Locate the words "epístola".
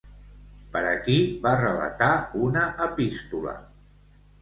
2.91-3.59